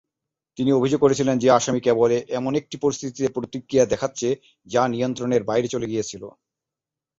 [0.57, 4.27] তিনি অভিযোগ করেছিলেন যে আসামী কেবল এমন একটি পরিস্থিতিতে প্রতিক্রিয়া দেখাচ্ছে
[4.67, 6.23] যা নিয়ন্ত্রণের বাইরে চলে গিয়েছিল।